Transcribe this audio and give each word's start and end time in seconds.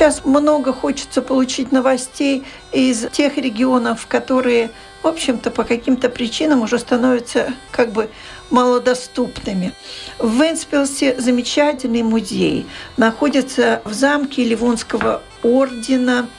Сейчас 0.00 0.24
много 0.24 0.72
хочется 0.72 1.20
получить 1.20 1.72
новостей 1.72 2.44
из 2.72 3.06
тех 3.12 3.36
регионов, 3.36 4.06
которые, 4.06 4.70
в 5.02 5.06
общем-то, 5.06 5.50
по 5.50 5.62
каким-то 5.62 6.08
причинам 6.08 6.62
уже 6.62 6.78
становятся 6.78 7.52
как 7.70 7.92
бы 7.92 8.08
малодоступными. 8.48 9.74
В 10.18 10.40
Венспилсе 10.42 11.20
замечательный 11.20 12.02
музей. 12.02 12.66
Находится 12.96 13.82
в 13.84 13.92
замке 13.92 14.42
Ливонского 14.42 15.20
ордена. 15.42 16.30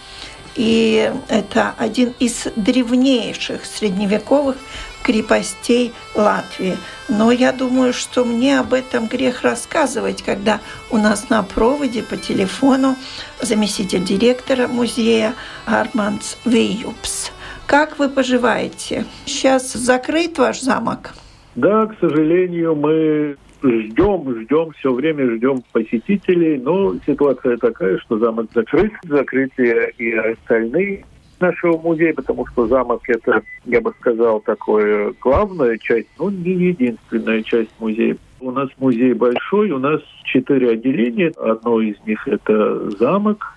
И 0.56 1.14
это 1.28 1.76
один 1.78 2.16
из 2.18 2.48
древнейших 2.56 3.64
средневековых 3.64 4.58
крепостей 5.04 5.94
Латвии. 6.16 6.78
Но 7.10 7.32
я 7.32 7.52
думаю, 7.52 7.94
что 7.94 8.26
мне 8.26 8.60
об 8.60 8.74
этом 8.74 9.08
грех 9.08 9.42
рассказывать, 9.42 10.22
когда 10.22 10.60
у 10.90 10.98
нас 10.98 11.30
на 11.30 11.44
проводе 11.44 12.04
по 12.04 12.18
телефону 12.18 12.96
заместитель 13.42 14.04
директора 14.04 14.68
музея 14.68 15.34
Армандс 15.66 16.38
Вейюпс. 16.46 17.32
Как 17.66 18.00
вы 18.00 18.10
поживаете? 18.10 19.06
Сейчас 19.26 19.74
закрыт 19.74 20.38
ваш 20.38 20.62
замок? 20.62 21.14
Да, 21.56 21.86
к 21.86 21.96
сожалению, 22.00 22.76
мы 22.76 23.38
ждем, 23.64 24.42
ждем, 24.42 24.72
все 24.72 24.94
время 24.94 25.36
ждем 25.36 25.64
посетителей, 25.72 26.58
но 26.58 26.96
ситуация 27.06 27.58
такая, 27.58 27.98
что 28.00 28.18
замок 28.18 28.48
закрыт, 28.54 28.92
закрытие 29.04 29.92
и 29.98 30.12
остальные 30.14 31.06
нашего 31.42 31.78
музея, 31.78 32.14
потому 32.14 32.46
что 32.48 32.68
замок 32.68 33.02
это, 33.08 33.42
я 33.66 33.82
бы 33.82 33.94
сказал, 34.00 34.40
такое 34.42 35.14
главная 35.20 35.78
часть, 35.78 36.08
но 36.20 36.30
не 36.30 36.52
единственная 36.52 37.44
часть 37.44 37.72
музея. 37.80 38.18
У 38.40 38.52
нас 38.52 38.70
музей 38.80 39.14
большой, 39.14 39.72
у 39.72 39.80
нас 39.80 40.02
четыре 40.24 40.72
отделения. 40.72 41.32
Одно 41.38 41.82
из 41.82 41.96
них 42.06 42.28
это 42.28 42.90
замок, 42.92 43.54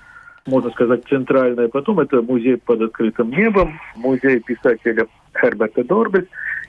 можно 0.46 0.70
сказать, 0.70 1.04
центральное. 1.08 1.68
Потом 1.68 2.00
это 2.00 2.20
музей 2.20 2.56
под 2.56 2.82
открытым 2.82 3.30
небом, 3.30 3.78
музей 3.96 4.40
писателя 4.40 5.06
Херберта 5.40 5.84
Дорбес 5.84 6.24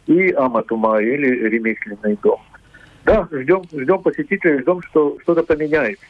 и 0.07 0.31
Аматума 0.31 1.01
или 1.01 1.49
ремесленный 1.49 2.17
дом. 2.21 2.39
Да, 3.05 3.27
ждем, 3.31 3.63
ждем 3.71 4.01
посетителей, 4.01 4.61
ждем, 4.61 4.81
что 4.81 5.17
что-то 5.21 5.43
поменяется. 5.43 6.03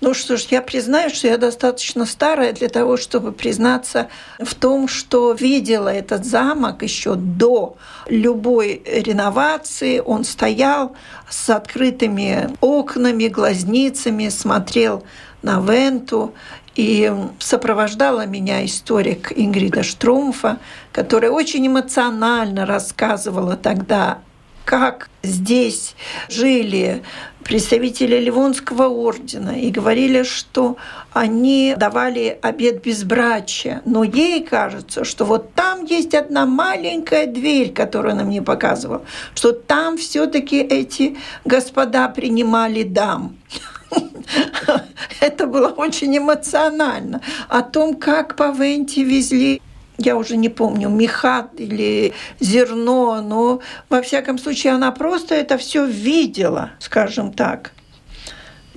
Ну 0.00 0.14
что 0.14 0.36
ж, 0.36 0.42
я 0.50 0.62
признаю, 0.62 1.10
что 1.10 1.26
я 1.26 1.38
достаточно 1.38 2.06
старая 2.06 2.52
для 2.52 2.68
того, 2.68 2.96
чтобы 2.96 3.32
признаться 3.32 4.08
в 4.38 4.54
том, 4.54 4.86
что 4.86 5.32
видела 5.32 5.88
этот 5.88 6.24
замок 6.24 6.84
еще 6.84 7.16
до 7.16 7.76
любой 8.06 8.80
реновации. 8.86 9.98
Он 9.98 10.22
стоял 10.22 10.94
с 11.28 11.50
открытыми 11.50 12.50
окнами, 12.60 13.26
глазницами, 13.26 14.28
смотрел 14.28 15.02
на 15.42 15.60
Венту. 15.60 16.32
И 16.76 17.10
сопровождала 17.38 18.26
меня 18.26 18.62
историк 18.62 19.32
Ингрида 19.34 19.82
Штрумфа, 19.82 20.58
которая 20.92 21.30
очень 21.30 21.66
эмоционально 21.66 22.66
рассказывала 22.66 23.56
тогда 23.56 24.18
как 24.66 25.08
здесь 25.22 25.94
жили 26.28 27.02
представители 27.44 28.18
Ливонского 28.18 28.88
ордена 28.88 29.58
и 29.60 29.70
говорили, 29.70 30.24
что 30.24 30.76
они 31.12 31.74
давали 31.78 32.36
обед 32.42 32.82
безбрачия. 32.82 33.80
Но 33.84 34.02
ей 34.02 34.42
кажется, 34.42 35.04
что 35.04 35.24
вот 35.24 35.54
там 35.54 35.84
есть 35.84 36.14
одна 36.14 36.44
маленькая 36.44 37.26
дверь, 37.26 37.72
которую 37.72 38.12
она 38.12 38.24
мне 38.24 38.42
показывала, 38.42 39.02
что 39.34 39.52
там 39.52 39.96
все-таки 39.96 40.58
эти 40.58 41.16
господа 41.44 42.08
принимали 42.08 42.82
дам. 42.82 43.36
Это 45.20 45.46
было 45.46 45.68
очень 45.68 46.18
эмоционально. 46.18 47.20
О 47.48 47.62
том, 47.62 47.94
как 47.94 48.34
по 48.34 48.50
Венте 48.50 49.04
везли 49.04 49.62
я 49.98 50.16
уже 50.16 50.36
не 50.36 50.48
помню, 50.48 50.88
меха 50.88 51.48
или 51.56 52.12
зерно, 52.40 53.22
но 53.22 53.60
во 53.88 54.02
всяком 54.02 54.38
случае 54.38 54.74
она 54.74 54.92
просто 54.92 55.34
это 55.34 55.58
все 55.58 55.86
видела, 55.86 56.70
скажем 56.78 57.32
так. 57.32 57.72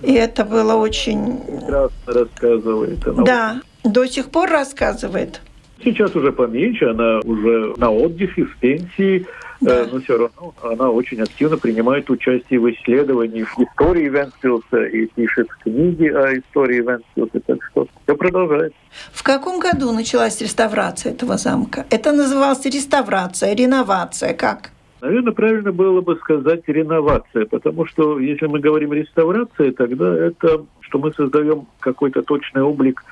И 0.02 0.14
это 0.14 0.46
было 0.46 0.76
очень... 0.76 1.38
Прекрасно 1.38 2.14
рассказывает. 2.14 3.08
Она 3.08 3.24
да, 3.24 3.62
до 3.84 4.06
сих 4.06 4.30
пор 4.32 4.50
рассказывает. 4.50 5.42
Сейчас 5.84 6.16
уже 6.16 6.32
поменьше, 6.32 6.86
она 6.86 7.20
уже 7.20 7.74
на 7.78 7.90
отдыхе, 7.90 8.44
в 8.44 8.58
пенсии, 8.58 9.26
да. 9.62 9.82
Э, 9.82 9.88
но 9.92 10.00
все 10.00 10.18
равно 10.18 10.54
она 10.62 10.90
очень 10.90 11.22
активно 11.22 11.58
принимает 11.58 12.10
участие 12.10 12.60
в 12.60 12.70
исследовании 12.72 13.46
истории 13.58 14.10
Венспилса 14.10 14.84
и 14.86 15.06
пишет 15.08 15.48
книги 15.64 16.08
о 16.08 16.38
истории 16.38 16.82
Венспилса, 16.82 17.40
так 17.46 17.64
что 17.72 17.88
все 18.04 18.16
продолжается. 18.16 18.78
В 19.12 19.24
каком 19.24 19.60
году 19.60 19.92
началась 19.92 20.42
реставрация 20.42 21.14
этого 21.14 21.38
замка? 21.38 21.86
Это 21.90 22.12
называлось 22.12 22.66
реставрация, 22.66 23.54
реновация, 23.54 24.34
как? 24.34 24.72
Наверное, 25.02 25.34
правильно 25.34 25.72
было 25.72 26.02
бы 26.02 26.18
сказать 26.18 26.64
реновация, 26.68 27.46
потому 27.46 27.86
что 27.86 28.20
если 28.20 28.48
мы 28.48 28.60
говорим 28.60 28.92
реставрация, 28.92 29.72
тогда 29.72 30.14
это, 30.14 30.66
что 30.82 31.00
мы 31.00 31.14
создаем 31.14 31.68
какой-то 31.80 32.22
точный 32.22 32.64
облик 32.64 33.04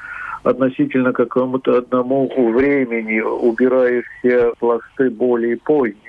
относительно 0.44 1.14
какому-то 1.14 1.78
одному 1.78 2.30
времени, 2.52 3.20
убирая 3.20 4.04
все 4.20 4.54
пласты 4.60 5.10
более 5.10 5.58
поздние. 5.58 6.07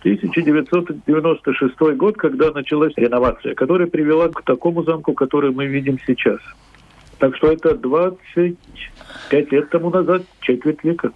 1996 0.00 1.96
год, 1.96 2.16
когда 2.16 2.50
началась 2.52 2.92
реновация, 2.96 3.54
которая 3.54 3.88
привела 3.88 4.28
к 4.28 4.42
такому 4.42 4.84
замку, 4.84 5.12
который 5.12 5.50
мы 5.50 5.66
видим 5.66 5.98
сейчас. 6.06 6.38
Так 7.18 7.36
что 7.36 7.50
это 7.50 7.74
25 7.74 9.52
лет 9.52 9.70
тому 9.70 9.90
назад, 9.90 10.22
четверть 10.40 10.84
века. 10.84 11.12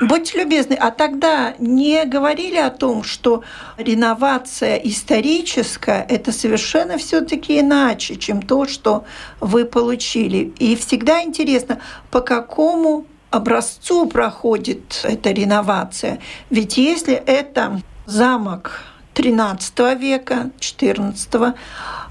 Будьте 0.00 0.42
любезны, 0.42 0.74
а 0.74 0.90
тогда 0.90 1.54
не 1.58 2.04
говорили 2.04 2.56
о 2.56 2.70
том, 2.70 3.04
что 3.04 3.44
реновация 3.76 4.76
историческая– 4.76 6.04
это 6.08 6.32
совершенно 6.32 6.98
все-таки 6.98 7.60
иначе, 7.60 8.16
чем 8.16 8.42
то, 8.42 8.66
что 8.66 9.04
вы 9.40 9.64
получили. 9.64 10.52
И 10.58 10.74
всегда 10.74 11.22
интересно, 11.22 11.80
по 12.10 12.20
какому 12.20 13.06
образцу 13.30 14.06
проходит 14.06 15.00
эта 15.04 15.30
реновация. 15.30 16.18
Ведь 16.50 16.76
если 16.76 17.14
это 17.14 17.80
замок 18.06 18.80
XIII 19.14 19.98
века, 19.98 20.50
XIV, 20.58 21.54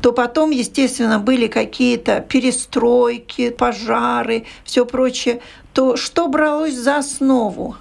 то 0.02 0.14
потом, 0.14 0.52
естественно, 0.52 1.20
были 1.20 1.48
какие-то 1.48 2.22
перестройки, 2.22 3.50
пожары, 3.52 4.46
все 4.64 4.86
прочее. 4.86 5.42
То 5.74 5.96
что 5.98 6.28
бралось 6.28 6.76
за 6.76 6.98
основу? 6.98 7.76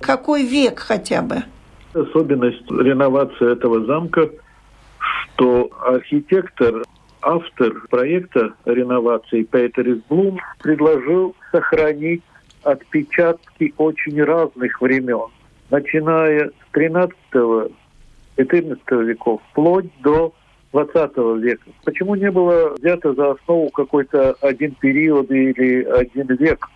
Какой 0.00 0.44
век 0.44 0.80
хотя 0.80 1.22
бы? 1.22 1.44
Особенность 1.94 2.68
реновации 2.70 3.52
этого 3.52 3.84
замка, 3.86 4.28
что 4.98 5.70
архитектор, 5.86 6.82
автор 7.22 7.86
проекта 7.88 8.54
реновации 8.64 9.44
Петерис 9.44 10.02
Блум 10.08 10.40
предложил 10.60 11.36
сохранить 11.52 12.22
отпечатки 12.64 13.72
очень 13.76 14.22
разных 14.22 14.80
времен, 14.80 15.28
начиная 15.70 16.48
с 16.48 16.72
13 16.72 17.16
XIV 18.36 19.04
веков, 19.04 19.40
вплоть 19.50 19.86
до 20.02 20.34
20 20.72 21.16
века. 21.42 21.70
Почему 21.84 22.14
не 22.16 22.30
было 22.30 22.74
взято 22.74 23.14
за 23.14 23.32
основу 23.32 23.70
какой-то 23.70 24.34
один 24.40 24.74
период 24.74 25.30
или 25.30 25.84
один 25.84 26.26
век 26.36 26.68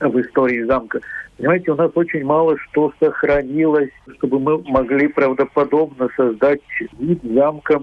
в 0.00 0.20
истории 0.20 0.64
замка? 0.64 1.00
Понимаете, 1.36 1.70
у 1.70 1.76
нас 1.76 1.90
очень 1.94 2.24
мало 2.24 2.58
что 2.58 2.92
сохранилось, 3.00 3.90
чтобы 4.16 4.40
мы 4.40 4.58
могли 4.64 5.08
правдоподобно 5.08 6.08
создать 6.16 6.60
вид 6.98 7.20
замка 7.22 7.80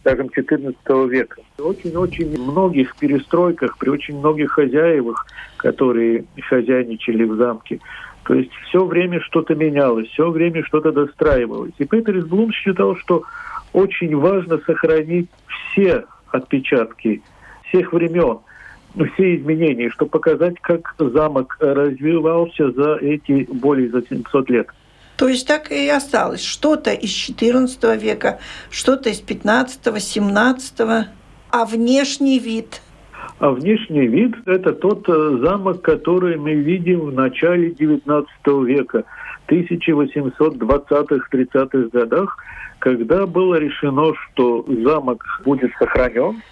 скажем, 0.00 0.28
XIV 0.28 1.08
века. 1.08 1.42
Очень-очень 1.58 2.40
многих 2.40 2.96
перестройках, 2.96 3.76
при 3.78 3.90
очень 3.90 4.18
многих 4.18 4.52
хозяевах, 4.52 5.26
которые 5.58 6.24
хозяйничали 6.48 7.24
в 7.24 7.36
замке, 7.36 7.80
то 8.28 8.34
есть 8.34 8.50
все 8.68 8.84
время 8.84 9.22
что-то 9.22 9.54
менялось, 9.54 10.06
все 10.08 10.30
время 10.30 10.62
что-то 10.62 10.92
достраивалось. 10.92 11.72
И 11.78 11.86
Петерс 11.86 12.26
Блум 12.26 12.52
считал, 12.52 12.94
что 12.96 13.22
очень 13.72 14.14
важно 14.14 14.60
сохранить 14.66 15.30
все 15.72 16.04
отпечатки 16.30 17.22
всех 17.68 17.94
времен, 17.94 18.40
все 19.14 19.36
изменения, 19.36 19.88
чтобы 19.88 20.10
показать, 20.10 20.60
как 20.60 20.94
замок 20.98 21.56
развивался 21.58 22.70
за 22.72 22.96
эти 22.96 23.48
более 23.50 23.88
за 23.88 24.02
700 24.02 24.50
лет. 24.50 24.68
То 25.16 25.26
есть 25.26 25.48
так 25.48 25.72
и 25.72 25.88
осталось. 25.88 26.44
Что-то 26.44 26.90
из 26.90 27.10
XIV 27.10 27.96
века, 27.96 28.40
что-то 28.70 29.08
из 29.08 29.22
XV, 29.22 29.68
XVII, 29.84 31.04
а 31.50 31.64
внешний 31.64 32.38
вид– 32.38 32.82
а 33.38 33.50
внешний 33.50 34.06
вид– 34.06 34.34
это 34.46 34.72
тот 34.72 35.06
э, 35.08 35.38
замок, 35.42 35.82
который 35.82 36.36
мы 36.36 36.54
видим 36.54 37.00
в 37.00 37.12
начале 37.12 37.70
XIX 37.70 38.24
века, 38.64 39.04
1820-30-х 39.48 41.88
годах, 41.92 42.38
когда 42.80 43.26
было 43.26 43.56
решено, 43.56 44.12
что 44.14 44.64
замок 44.68 45.24
будет 45.44 45.72
сохранен, 45.78 46.42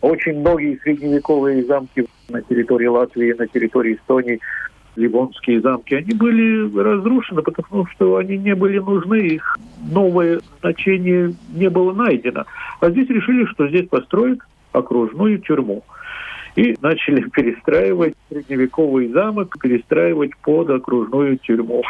Очень 0.00 0.40
многие 0.40 0.78
средневековые 0.82 1.64
замки 1.64 2.06
на 2.28 2.42
территории 2.42 2.86
Латвии, 2.86 3.32
на 3.32 3.46
территории 3.46 3.94
Эстонии, 3.94 4.40
Ливонские 4.96 5.60
замки, 5.60 5.94
они 5.94 6.14
были 6.14 6.78
разрушены, 6.78 7.42
потому 7.42 7.86
что 7.86 8.16
они 8.16 8.38
не 8.38 8.54
были 8.54 8.78
нужны, 8.78 9.16
их 9.16 9.58
новое 9.90 10.40
значение 10.60 11.34
не 11.52 11.68
было 11.68 11.92
найдено. 11.92 12.44
А 12.80 12.90
здесь 12.90 13.08
решили, 13.08 13.44
что 13.46 13.66
здесь 13.66 13.88
построят 13.88 14.38
окружную 14.72 15.38
тюрьму. 15.38 15.82
И 16.56 16.76
начали 16.80 17.28
перестраивать 17.30 18.14
средневековый 18.28 19.08
замок, 19.08 19.56
перестраивать 19.60 20.36
под 20.42 20.70
окружную 20.70 21.38
тюрьму. 21.38 21.82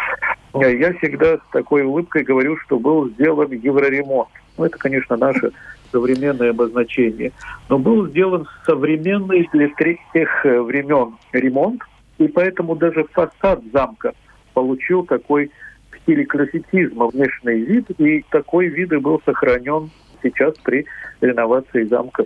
Я 0.55 0.93
всегда 0.95 1.37
с 1.37 1.53
такой 1.53 1.83
улыбкой 1.83 2.23
говорю, 2.23 2.57
что 2.59 2.79
был 2.79 3.09
сделан 3.11 3.51
евроремонт. 3.51 4.29
Ну, 4.57 4.65
это, 4.65 4.79
конечно, 4.79 5.17
наше 5.17 5.51
современное 5.91 6.51
обозначение. 6.51 7.33
Но 7.69 7.79
был 7.79 8.09
сделан 8.09 8.47
современный 8.65 9.49
для 9.53 9.69
тех 10.13 10.47
э, 10.47 10.61
времен 10.61 11.15
ремонт, 11.33 11.83
и 12.19 12.29
поэтому 12.29 12.77
даже 12.77 13.05
фасад 13.13 13.63
замка 13.73 14.13
получил 14.55 15.05
такой 15.05 15.51
в 15.91 15.99
стиле 15.99 16.25
классицизма 16.25 17.09
внешний 17.09 17.61
вид, 17.61 17.91
и 17.99 18.25
такой 18.31 18.69
вид 18.69 18.93
и 18.93 18.97
был 18.97 19.21
сохранен 19.25 19.91
сейчас 20.23 20.55
при 20.59 20.87
реновации 21.21 21.85
замка 21.85 22.25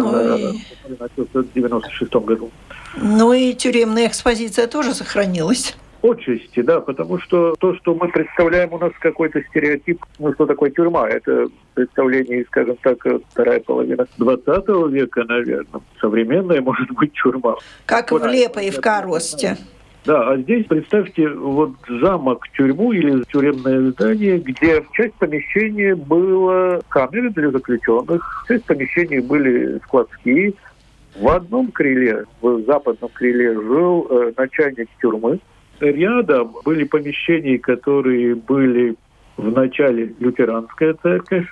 ну, 0.00 0.54
в 1.16 1.52
96 1.54 2.14
году. 2.14 2.50
Ну 2.96 3.32
и 3.32 3.52
тюремная 3.54 4.06
экспозиция 4.08 4.66
тоже 4.66 4.94
сохранилась. 4.94 5.76
Отчасти, 6.02 6.62
да, 6.62 6.80
потому 6.80 7.20
что 7.20 7.54
то, 7.60 7.76
что 7.76 7.94
мы 7.94 8.08
представляем, 8.08 8.72
у 8.72 8.78
нас 8.78 8.90
какой-то 9.00 9.40
стереотип, 9.50 10.04
ну, 10.18 10.34
что 10.34 10.46
такое 10.46 10.70
тюрьма, 10.70 11.08
это 11.08 11.46
представление, 11.74 12.44
скажем 12.46 12.76
так, 12.82 12.98
вторая 13.30 13.60
половина 13.60 14.06
20 14.18 14.46
века, 14.90 15.22
наверное. 15.22 15.80
Современная, 16.00 16.60
может 16.60 16.90
быть, 16.90 17.12
тюрьма. 17.12 17.54
Как 17.86 18.10
вот, 18.10 18.22
в 18.22 18.26
Лепо 18.26 18.58
и 18.58 18.70
в 18.70 18.80
Коросте. 18.80 19.56
Да, 20.04 20.30
а 20.30 20.36
здесь 20.36 20.66
представьте 20.66 21.28
вот 21.28 21.74
замок, 21.88 22.48
тюрьму 22.56 22.92
или 22.92 23.22
тюремное 23.32 23.92
здание, 23.92 24.38
где 24.38 24.84
часть 24.92 25.14
помещения 25.14 25.94
было 25.94 26.80
камеры 26.88 27.30
для 27.30 27.52
заключенных, 27.52 28.44
часть 28.48 28.64
помещений 28.64 29.20
были 29.20 29.78
складские. 29.84 30.54
В 31.14 31.28
одном 31.28 31.70
крыле, 31.70 32.24
в 32.40 32.64
западном 32.64 33.10
крыле, 33.12 33.54
жил 33.54 34.08
э, 34.10 34.32
начальник 34.36 34.88
тюрьмы. 35.00 35.38
Рядом 35.78 36.50
были 36.64 36.82
помещения, 36.84 37.58
которые 37.58 38.34
были 38.34 38.96
в 39.36 39.52
начале 39.52 40.12
лютеранская 40.18 40.94
церковь, 40.94 41.46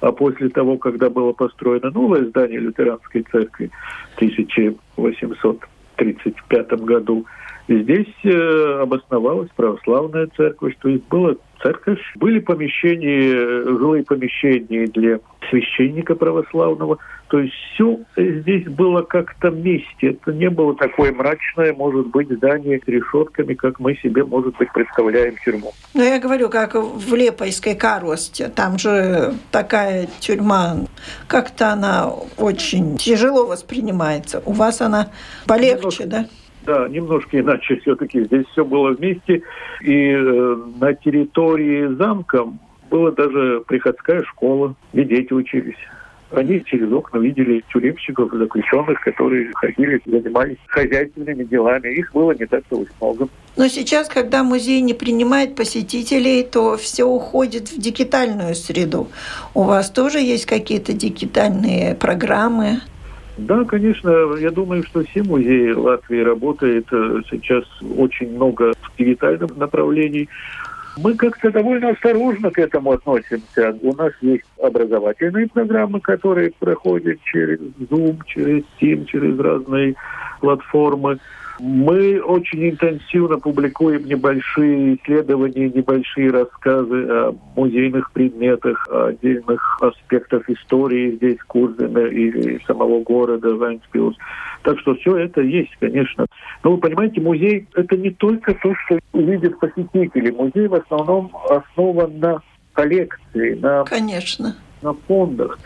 а 0.00 0.10
после 0.10 0.48
того, 0.48 0.76
когда 0.76 1.08
было 1.08 1.30
построено 1.32 1.90
новое 1.90 2.24
здание 2.24 2.58
лютеранской 2.58 3.24
церкви 3.30 3.70
в 4.14 4.16
1835 4.16 6.72
году, 6.80 7.24
Здесь 7.68 8.12
э, 8.24 8.80
обосновалась 8.82 9.48
православная 9.54 10.28
церковь, 10.36 10.74
то 10.80 10.88
есть 10.88 11.04
была 11.04 11.34
церковь, 11.62 12.00
были 12.16 12.40
помещения, 12.40 13.62
жилые 13.64 14.04
помещения 14.04 14.86
для 14.86 15.20
священника 15.48 16.14
православного, 16.14 16.98
то 17.28 17.38
есть 17.38 17.54
все 17.74 18.00
здесь 18.16 18.64
было 18.66 19.02
как-то 19.02 19.50
вместе. 19.50 20.08
Это 20.08 20.32
не 20.32 20.50
было 20.50 20.74
такое 20.74 21.12
мрачное, 21.12 21.72
может 21.72 22.08
быть, 22.08 22.28
здание 22.30 22.80
с 22.84 22.88
решетками, 22.88 23.54
как 23.54 23.78
мы 23.80 23.96
себе, 23.96 24.24
может 24.24 24.56
быть, 24.58 24.70
представляем 24.72 25.34
тюрьму. 25.44 25.72
Ну, 25.94 26.02
я 26.02 26.18
говорю, 26.18 26.50
как 26.50 26.74
в 26.74 27.14
Лепойской 27.14 27.74
коросте. 27.74 28.48
Там 28.48 28.78
же 28.78 29.34
такая 29.50 30.08
тюрьма, 30.20 30.76
как-то 31.28 31.70
она 31.70 32.12
очень 32.36 32.98
тяжело 32.98 33.46
воспринимается. 33.46 34.42
У 34.44 34.52
вас 34.52 34.80
она 34.80 35.10
полегче, 35.46 36.04
да? 36.06 36.26
Да, 36.64 36.88
немножко 36.88 37.40
иначе 37.40 37.76
все-таки. 37.80 38.24
Здесь 38.24 38.46
все 38.52 38.64
было 38.64 38.90
вместе. 38.90 39.42
И 39.82 40.10
э, 40.12 40.56
на 40.80 40.94
территории 40.94 41.94
замка 41.94 42.46
была 42.90 43.10
даже 43.10 43.62
приходская 43.66 44.22
школа, 44.22 44.74
где 44.92 45.04
дети 45.04 45.32
учились. 45.32 45.78
Они 46.30 46.64
через 46.64 46.90
окна 46.90 47.18
видели 47.18 47.62
тюремщиков, 47.70 48.32
заключенных, 48.32 49.00
которые 49.02 49.50
ходили, 49.54 50.00
занимались 50.06 50.56
хозяйственными 50.66 51.44
делами. 51.44 51.88
Их 51.88 52.10
было 52.12 52.32
не 52.32 52.46
так-то 52.46 52.78
уж 52.78 52.88
много. 53.00 53.28
Но 53.56 53.68
сейчас, 53.68 54.08
когда 54.08 54.42
музей 54.42 54.80
не 54.80 54.94
принимает 54.94 55.54
посетителей, 55.54 56.42
то 56.42 56.78
все 56.78 57.04
уходит 57.04 57.70
в 57.70 57.78
дигитальную 57.78 58.54
среду. 58.54 59.08
У 59.52 59.64
вас 59.64 59.90
тоже 59.90 60.20
есть 60.20 60.46
какие-то 60.46 60.94
дигитальные 60.94 61.94
программы? 61.96 62.80
Да, 63.42 63.64
конечно, 63.64 64.36
я 64.36 64.50
думаю, 64.52 64.84
что 64.84 65.02
все 65.04 65.22
музеи 65.22 65.72
Латвии 65.72 66.20
работают 66.20 66.86
э, 66.92 67.22
сейчас 67.28 67.64
очень 67.96 68.34
много 68.34 68.72
в 68.80 68.96
дигитальном 68.96 69.50
направлении. 69.56 70.28
Мы 70.96 71.16
как-то 71.16 71.50
довольно 71.50 71.90
осторожно 71.90 72.50
к 72.50 72.58
этому 72.58 72.92
относимся. 72.92 73.76
У 73.82 73.94
нас 73.96 74.12
есть 74.20 74.44
образовательные 74.62 75.48
программы, 75.48 76.00
которые 76.00 76.52
проходят 76.56 77.18
через 77.24 77.58
Zoom, 77.90 78.18
через 78.26 78.62
Team, 78.80 79.06
через 79.06 79.36
разные 79.38 79.94
платформы. 80.40 81.18
Мы 81.64 82.20
очень 82.20 82.70
интенсивно 82.70 83.38
публикуем 83.38 84.04
небольшие 84.04 84.96
исследования, 84.96 85.70
небольшие 85.70 86.32
рассказы 86.32 87.06
о 87.08 87.36
музейных 87.54 88.10
предметах, 88.10 88.84
о 88.90 89.10
отдельных 89.10 89.80
аспектах 89.80 90.50
истории 90.50 91.12
здесь, 91.12 91.38
Курзена 91.46 92.06
и 92.06 92.58
самого 92.64 93.04
города 93.04 93.54
Вайнспилс. 93.54 94.16
Так 94.64 94.80
что 94.80 94.96
все 94.96 95.16
это 95.18 95.40
есть, 95.40 95.70
конечно. 95.78 96.26
Но 96.64 96.72
вы 96.72 96.78
понимаете, 96.78 97.20
музей– 97.20 97.68
это 97.76 97.96
не 97.96 98.10
только 98.10 98.54
то, 98.54 98.74
что 98.84 98.98
увидят 99.12 99.60
посетители. 99.60 100.32
Музей 100.32 100.66
в 100.66 100.74
основном 100.74 101.30
основан 101.48 102.18
на 102.18 102.42
коллекции, 102.72 103.54
на, 103.54 103.84
конечно. 103.84 104.56
на 104.82 104.94
фондах. 104.94 105.60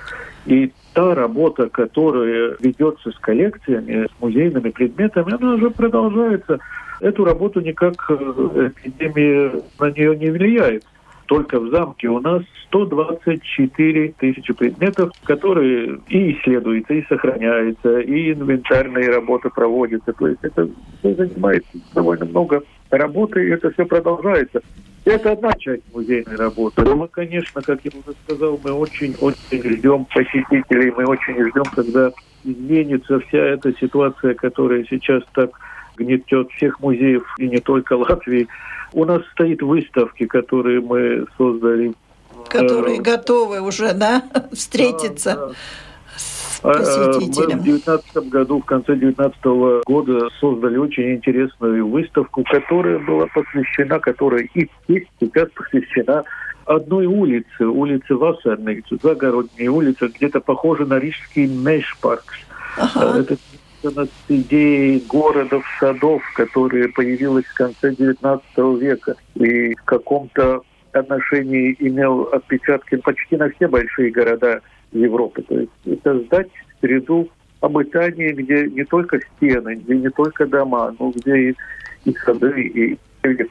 И 0.46 0.72
та 0.94 1.14
работа, 1.14 1.68
которая 1.68 2.56
ведется 2.60 3.10
с 3.10 3.18
коллекциями, 3.18 4.06
с 4.06 4.22
музейными 4.22 4.70
предметами, 4.70 5.34
она 5.34 5.54
уже 5.54 5.70
продолжается. 5.70 6.58
Эту 7.00 7.24
работу 7.24 7.60
никак 7.60 7.94
э, 8.08 8.70
эпидемия 8.74 9.52
на 9.78 9.90
нее 9.90 10.16
не 10.16 10.30
влияет. 10.30 10.84
Только 11.26 11.58
в 11.58 11.70
замке 11.70 12.08
у 12.08 12.20
нас 12.20 12.42
124 12.68 14.14
тысячи 14.18 14.52
предметов, 14.54 15.10
которые 15.24 15.98
и 16.08 16.32
исследуются, 16.32 16.94
и 16.94 17.06
сохраняются, 17.06 17.98
и 18.00 18.32
инвентарные 18.32 19.10
работы 19.10 19.50
проводятся. 19.50 20.12
То 20.12 20.28
есть 20.28 20.40
это 20.42 20.68
занимает 21.02 21.64
довольно 21.92 22.24
много 22.26 22.62
работы, 22.90 23.46
и 23.46 23.50
это 23.50 23.70
все 23.70 23.84
продолжается. 23.84 24.62
Это 25.04 25.32
одна 25.32 25.52
часть 25.52 25.82
музейной 25.94 26.36
работы. 26.36 26.82
Но 26.82 26.96
мы, 26.96 27.08
конечно, 27.08 27.62
как 27.62 27.78
я 27.84 27.92
уже 27.94 28.16
сказал, 28.24 28.58
мы 28.62 28.72
очень-очень 28.72 29.62
ждем 29.62 30.04
посетителей, 30.06 30.92
мы 30.96 31.04
очень 31.04 31.34
ждем, 31.48 31.64
когда 31.74 32.10
изменится 32.42 33.20
вся 33.20 33.38
эта 33.38 33.72
ситуация, 33.78 34.34
которая 34.34 34.84
сейчас 34.90 35.22
так 35.32 35.50
гнетет 35.96 36.50
всех 36.50 36.80
музеев 36.80 37.22
и 37.38 37.48
не 37.48 37.60
только 37.60 37.94
Латвии. 37.94 38.48
У 38.92 39.04
нас 39.04 39.22
стоит 39.32 39.62
выставки, 39.62 40.26
которые 40.26 40.80
мы 40.80 41.26
создали. 41.38 41.94
Которые 42.48 42.98
э, 42.98 43.02
готовы 43.02 43.60
уже, 43.60 43.94
да, 43.94 44.24
встретиться. 44.52 45.34
Да, 45.34 45.46
да 45.46 45.54
посетителям. 46.72 47.58
Мы 47.58 47.62
в 47.62 47.64
2019 47.64 48.16
году, 48.28 48.60
в 48.60 48.64
конце 48.64 48.94
2019 48.94 49.84
года 49.86 50.28
создали 50.40 50.76
очень 50.76 51.14
интересную 51.14 51.86
выставку, 51.86 52.44
которая 52.44 52.98
была 52.98 53.26
посвящена, 53.26 53.98
которая 53.98 54.48
и 54.54 54.68
сейчас 54.88 55.48
посвящена 55.50 56.24
одной 56.66 57.06
улице, 57.06 57.64
улице 57.64 58.14
Вассерницы, 58.14 58.98
загородней 59.02 59.68
улице, 59.68 60.10
где-то 60.14 60.40
похоже 60.40 60.84
на 60.84 60.98
рижский 60.98 61.46
Мешпарк. 61.46 62.24
Ага. 62.76 63.20
Это 63.20 63.36
идеи 64.28 65.02
городов, 65.08 65.64
садов, 65.78 66.22
которые 66.34 66.88
появилась 66.88 67.44
в 67.44 67.54
конце 67.54 67.92
XIX 67.92 68.40
века 68.78 69.14
и 69.34 69.74
в 69.74 69.82
каком-то 69.84 70.62
отношении 70.92 71.76
имел 71.78 72.22
отпечатки 72.32 72.96
почти 72.96 73.36
на 73.36 73.50
все 73.50 73.68
большие 73.68 74.10
города 74.10 74.60
Европы. 74.92 75.42
То 75.42 75.60
есть 75.60 76.02
создать 76.02 76.48
среду 76.80 77.28
обитания, 77.60 78.32
где 78.32 78.68
не 78.68 78.84
только 78.84 79.20
стены, 79.36 79.74
где 79.74 79.96
не 79.96 80.10
только 80.10 80.46
дома, 80.46 80.94
но 80.98 81.10
где 81.10 81.50
и, 81.50 81.56
и 82.04 82.14
сады, 82.24 82.60
и, 82.62 82.92
и 82.92 83.46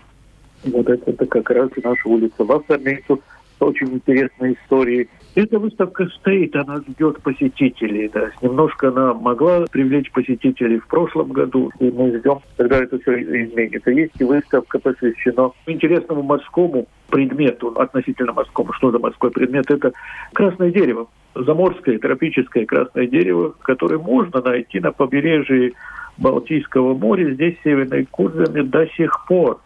вот 0.66 0.90
это, 0.90 1.12
это 1.12 1.26
как 1.26 1.50
раз 1.50 1.70
наша 1.84 2.08
улица 2.08 2.44
Вассермейцу. 2.44 3.22
Очень 3.60 3.88
интересные 3.88 4.54
истории. 4.54 5.10
Эта 5.36 5.60
выставка 5.60 6.08
стоит, 6.08 6.56
она 6.56 6.78
ждет 6.78 7.22
посетителей. 7.22 8.10
Да. 8.14 8.32
Немножко 8.42 8.88
она 8.88 9.14
могла 9.14 9.66
привлечь 9.70 10.12
посетителей 10.12 10.80
в 10.80 10.88
прошлом 10.88 11.30
году, 11.30 11.72
и 11.80 11.92
мы 11.92 12.18
ждем, 12.18 12.40
когда 12.58 12.78
это 12.78 13.00
все 13.00 13.22
изменится. 13.22 13.92
Есть 13.92 14.14
и 14.20 14.24
выставка 14.24 14.80
посвящена 14.80 15.52
интересному 15.68 16.24
морскому 16.24 16.88
предмету, 17.10 17.70
относительно 17.70 18.34
морскому. 18.34 18.72
Что 18.74 18.92
за 18.92 19.00
морской 19.00 19.32
предмет? 19.32 19.70
Это 19.70 19.92
красное 20.34 20.72
дерево. 20.72 21.08
Заморское, 21.36 22.00
тропическое 22.00 22.66
красное 22.66 23.08
дерево, 23.08 23.56
которое 23.62 23.98
можно 23.98 24.42
найти 24.42 24.80
на 24.80 24.94
побережье 24.94 25.74
Балтийского 26.18 26.96
моря, 26.96 27.34
здесь, 27.34 27.58
в 27.60 27.64
Северной 27.64 28.06
Курзаме, 28.06 28.64
до 28.64 28.88
сих 28.88 29.26
пор 29.28 29.60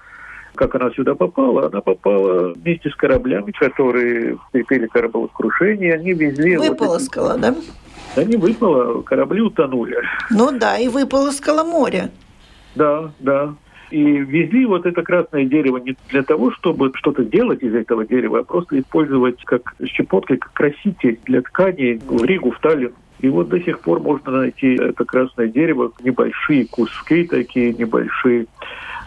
как 0.60 0.75
она 0.75 0.92
сюда 0.92 1.16
попала? 1.16 1.68
Она 1.68 1.80
попала 1.80 2.54
вместе 2.54 2.89
с 2.89 2.96
кораблями, 2.96 3.51
которые 3.51 4.36
встретили 4.36 4.88
кораблекрушение. 4.88 5.94
Они 5.94 6.12
везли... 6.12 6.58
Выполоскала, 6.58 7.38
вот 7.38 7.38
эти... 7.38 7.42
да? 7.44 8.22
Они 8.22 8.36
выпало, 8.36 9.01
корабли 9.04 9.39
утонули. 9.39 9.98
Ну 10.30 10.51
да, 10.51 10.78
и 10.78 10.89
выполоскало 10.89 11.63
море. 11.63 12.12
Да, 12.75 13.10
да. 13.20 13.54
И 13.89 14.04
везли 14.04 14.66
вот 14.66 14.86
это 14.86 15.01
красное 15.01 15.46
дерево 15.46 15.78
не 15.78 15.96
для 16.10 16.24
того, 16.24 16.51
чтобы 16.51 16.92
что-то 16.96 17.24
делать 17.24 17.63
из 17.63 17.74
этого 17.74 18.06
дерева, 18.06 18.39
а 18.39 18.44
просто 18.44 18.82
использовать 18.82 19.42
как 19.46 19.75
щепоткой, 19.86 20.39
как 20.39 20.51
краситель 20.51 21.20
для 21.24 21.42
тканей 21.42 22.01
в 22.06 22.22
Ригу, 22.25 22.51
в 22.51 22.60
Таллин. 22.60 22.92
И 23.22 23.30
вот 23.30 23.48
до 23.48 23.62
сих 23.62 23.80
пор 23.80 24.01
можно 24.01 24.32
найти 24.32 24.75
это 24.75 25.06
красное 25.06 25.48
дерево, 25.48 25.94
небольшие 26.04 26.66
куски 26.66 27.24
такие, 27.24 27.74
небольшие 27.74 28.48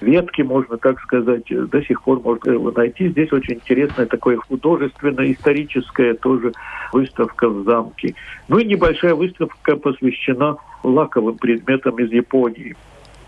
ветки, 0.03 0.43
можно 0.43 0.77
так 0.77 1.01
сказать, 1.01 1.45
до 1.49 1.83
сих 1.83 2.03
пор 2.03 2.21
можно 2.21 2.71
найти. 2.73 3.09
Здесь 3.09 3.33
очень 3.33 3.55
интересная 3.55 4.07
такое 4.07 4.37
художественно-историческая 4.37 6.15
тоже 6.15 6.53
выставка 6.93 7.49
в 7.49 7.65
замке. 7.65 8.15
Ну 8.49 8.59
и 8.59 8.65
небольшая 8.65 9.15
выставка 9.15 9.77
посвящена 9.77 10.57
лаковым 10.83 11.39
предметам 11.39 11.99
из 11.99 12.11
Японии. 12.13 12.77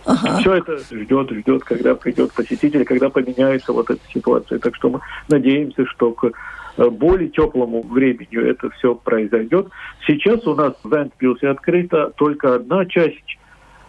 Ага. 0.04 0.38
Все 0.38 0.54
это 0.54 0.78
ждет, 0.78 1.30
ждет, 1.30 1.64
когда 1.64 1.94
придет 1.94 2.32
посетитель, 2.32 2.84
когда 2.84 3.08
поменяется 3.08 3.72
вот 3.72 3.90
эта 3.90 4.00
ситуация. 4.12 4.58
Так 4.58 4.76
что 4.76 4.90
мы 4.90 5.00
надеемся, 5.28 5.86
что 5.86 6.12
к 6.12 6.30
э, 6.76 6.90
более 6.90 7.30
теплому 7.30 7.82
времени 7.82 8.36
это 8.38 8.68
все 8.70 8.94
произойдет. 8.94 9.68
Сейчас 10.06 10.46
у 10.46 10.54
нас 10.54 10.74
в 10.82 10.90
Вентпилсе 10.90 11.48
открыта 11.48 12.12
только 12.16 12.56
одна 12.56 12.84
часть 12.84 13.38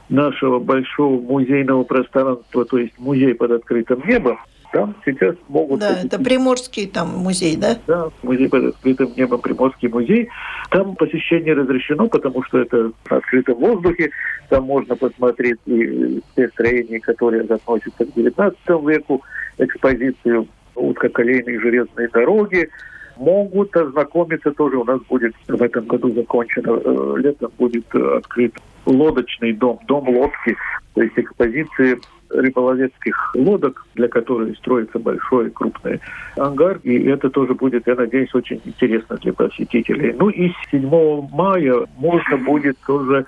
нашего 0.10 0.60
большого 0.60 1.20
музейного 1.22 1.84
пространства, 1.84 2.66
то 2.66 2.78
есть 2.78 2.98
музей 2.98 3.34
под 3.34 3.52
открытым 3.52 4.04
небом, 4.08 4.38
там 4.72 4.94
сейчас 5.06 5.36
могут... 5.48 5.80
Да, 5.80 5.90
посетить... 5.92 6.14
это 6.14 6.24
Приморский 6.24 6.88
там 6.88 7.10
музей, 7.10 7.56
да? 7.56 7.78
Да, 7.88 8.10
музей 8.24 8.50
под 8.50 8.66
открытым 8.66 9.14
небом, 9.16 9.40
Приморский 9.40 9.88
музей. 9.88 10.28
Там 10.70 10.96
посещение 10.96 11.54
разрешено, 11.54 12.08
потому 12.10 12.44
что 12.44 12.60
это 12.60 12.92
на 13.10 13.18
открытом 13.18 13.56
воздухе. 13.56 14.12
Там 14.50 14.66
можно 14.66 14.98
посмотреть 14.98 15.60
и 15.66 16.22
те 16.36 16.50
строения, 16.50 17.00
которые 17.00 17.44
относятся 17.44 18.06
к 18.06 18.10
XIX 18.10 18.54
веку, 18.92 19.24
экспозицию 19.58 20.48
узкоколейные 20.76 21.60
железные 21.60 22.10
дороги, 22.10 22.70
могут 23.18 23.76
ознакомиться 23.78 24.52
тоже. 24.52 24.78
У 24.78 24.84
нас 24.84 25.00
будет 25.04 25.34
в 25.48 25.62
этом 25.62 25.86
году 25.86 26.14
закончено, 26.14 26.82
э, 26.84 27.16
летом 27.20 27.52
будет 27.58 27.96
открыт 27.96 28.54
лодочный 28.86 29.54
дом, 29.54 29.80
дом 29.88 30.10
лодки, 30.10 30.56
то 30.94 31.02
есть 31.02 31.18
экспозиции 31.18 32.00
рыболовецких 32.30 33.36
лодок, 33.36 33.86
для 33.96 34.08
которых 34.08 34.58
строится 34.58 35.00
большой 35.00 35.50
крупный 35.52 36.00
ангар. 36.38 36.80
И 36.84 37.04
это 37.06 37.30
тоже 37.30 37.54
будет, 37.54 37.88
я 37.88 37.96
надеюсь, 37.96 38.34
очень 38.34 38.62
интересно 38.66 39.18
для 39.18 39.34
посетителей. 39.34 40.16
Ну 40.18 40.30
и 40.30 40.52
7 40.72 40.90
мая 41.32 41.86
можно 41.98 42.38
будет 42.38 42.78
тоже 42.86 43.26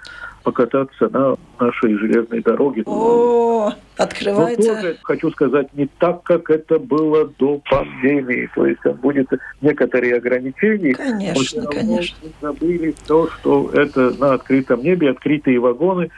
покататься 0.47 1.09
на 1.09 1.35
нашей 1.59 1.97
железной 1.97 2.41
дороге. 2.41 2.83
О, 2.85 3.69
открывается. 3.97 4.69
Но 4.69 4.75
тоже, 4.75 4.97
хочу 5.03 5.29
сказать, 5.31 5.67
не 5.73 5.89
так, 5.99 6.23
как 6.23 6.49
это 6.49 6.79
было 6.79 7.29
до 7.37 7.61
пандемии. 7.69 8.49
То 8.55 8.65
есть 8.65 8.79
там 8.81 8.93
будет 8.93 9.27
некоторые 9.59 10.15
ограничения. 10.15 10.95
Конечно, 10.95 11.65
конечно. 11.65 12.29
Забыли 12.41 12.95
то, 13.05 13.27
что 13.27 13.71
это 13.73 14.11
на 14.17 14.35
открытом 14.35 14.83
небе, 14.83 15.09
открытые 15.09 15.59
вагоны. 15.59 16.11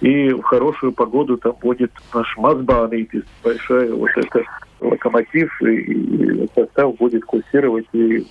И 0.00 0.30
в 0.30 0.42
хорошую 0.42 0.92
погоду 0.92 1.36
там 1.36 1.54
будет 1.60 1.92
наш 2.12 2.36
Мазбан, 2.36 2.90
большая 3.42 3.92
вот 3.92 4.10
эта 4.16 4.42
локомотив, 4.80 5.50
и 5.62 6.48
состав 6.54 6.96
будет 6.96 7.24
курсировать 7.24 7.86
и 7.92 8.26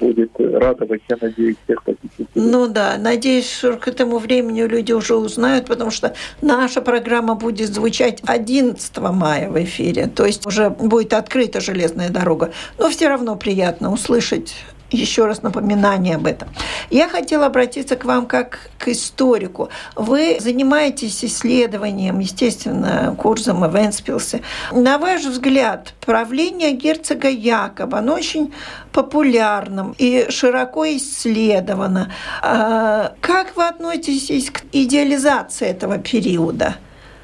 будет 0.00 0.30
радовать, 0.38 1.02
я 1.08 1.16
надеюсь, 1.20 1.56
всех 1.64 1.82
посетителей. 1.84 2.26
Ну 2.34 2.68
да, 2.68 2.96
надеюсь, 2.98 3.50
что 3.50 3.74
к 3.76 3.88
этому 3.88 4.18
времени 4.18 4.62
люди 4.62 4.92
уже 4.92 5.14
узнают, 5.14 5.66
потому 5.66 5.90
что 5.90 6.14
наша 6.42 6.80
программа 6.80 7.34
будет 7.34 7.68
звучать 7.68 8.22
11 8.26 8.98
мая 8.98 9.50
в 9.50 9.62
эфире, 9.62 10.06
то 10.06 10.24
есть 10.24 10.46
уже 10.46 10.70
будет 10.70 11.12
открыта 11.12 11.60
железная 11.60 12.10
дорога. 12.10 12.52
Но 12.78 12.90
все 12.90 13.08
равно 13.08 13.36
приятно 13.36 13.92
услышать 13.92 14.56
еще 14.90 15.26
раз 15.26 15.42
напоминание 15.42 16.16
об 16.16 16.26
этом. 16.26 16.48
Я 16.90 17.08
хотела 17.08 17.46
обратиться 17.46 17.96
к 17.96 18.04
вам 18.04 18.26
как 18.26 18.70
к 18.78 18.88
историку. 18.88 19.68
Вы 19.96 20.38
занимаетесь 20.40 21.24
исследованием, 21.24 22.18
естественно, 22.20 23.14
курсом 23.18 23.60
в 23.60 23.76
Энспилсе. 23.76 24.42
На 24.72 24.98
ваш 24.98 25.24
взгляд, 25.24 25.94
правление 26.04 26.72
герцога 26.72 27.28
Якоба, 27.28 27.98
оно 27.98 28.14
очень 28.14 28.54
популярным 28.92 29.94
и 29.98 30.26
широко 30.30 30.86
исследовано. 30.86 32.12
А 32.42 33.12
как 33.20 33.56
вы 33.56 33.66
относитесь 33.66 34.50
к 34.50 34.62
идеализации 34.72 35.66
этого 35.66 35.98
периода? 35.98 36.76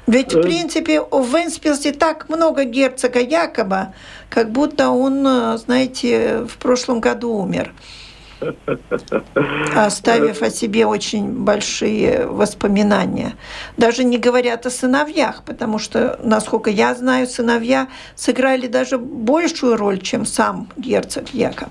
Ведь, 0.07 0.33
в 0.33 0.37
э, 0.37 0.41
принципе, 0.43 1.01
в 1.01 1.35
Энспилсе 1.35 1.91
так 1.91 2.29
много 2.29 2.63
герцога 2.63 3.19
Якоба, 3.19 3.93
как 4.29 4.51
будто 4.51 4.89
он, 4.89 5.25
э, 5.25 5.57
знаете, 5.57 6.45
в 6.47 6.57
прошлом 6.57 6.99
году 6.99 7.31
умер 7.31 7.73
оставив 9.75 10.41
о 10.41 10.49
себе 10.49 10.85
очень 10.85 11.27
большие 11.43 12.27
воспоминания. 12.27 13.33
Даже 13.77 14.03
не 14.03 14.17
говорят 14.17 14.65
о 14.65 14.69
сыновьях, 14.69 15.43
потому 15.43 15.79
что, 15.79 16.19
насколько 16.23 16.69
я 16.69 16.93
знаю, 16.95 17.27
сыновья 17.27 17.87
сыграли 18.15 18.67
даже 18.67 18.97
большую 18.97 19.77
роль, 19.77 20.01
чем 20.01 20.25
сам 20.25 20.69
герцог 20.77 21.29
Якоб. 21.33 21.69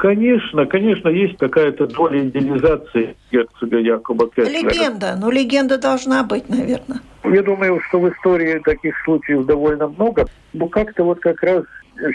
Конечно, 0.00 0.64
конечно, 0.64 1.10
есть 1.10 1.36
какая-то 1.36 1.86
доля 1.86 2.26
идеализации 2.26 3.14
герцога 3.30 3.76
Якоба 3.80 4.30
Кеслера. 4.30 4.72
Легенда, 4.72 5.14
ну 5.20 5.30
легенда 5.30 5.76
должна 5.76 6.22
быть, 6.22 6.48
наверное. 6.48 7.00
Я 7.22 7.42
думаю, 7.42 7.82
что 7.86 8.00
в 8.00 8.08
истории 8.08 8.62
таких 8.64 8.94
случаев 9.04 9.44
довольно 9.44 9.88
много. 9.88 10.24
Но 10.54 10.68
как-то 10.68 11.04
вот 11.04 11.20
как 11.20 11.42
раз 11.42 11.64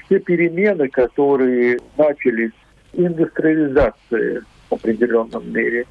все 0.03 0.17
перемены, 0.17 0.89
которые 0.89 1.77
начались, 1.95 2.53
индустриализация 2.93 4.41
в 4.67 4.73
определенном 4.73 5.53
мере, 5.53 5.85